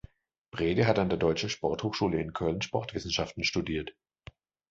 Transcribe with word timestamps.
Brede 0.49 0.87
hat 0.87 0.97
an 0.97 1.09
der 1.09 1.19
Deutschen 1.19 1.47
Sporthochschule 1.51 2.19
in 2.19 2.33
Köln 2.33 2.59
Sportwissenschaften 2.63 3.43
studiert. 3.43 3.95